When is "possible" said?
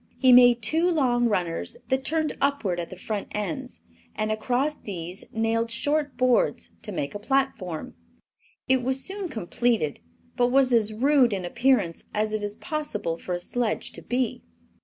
12.55-13.15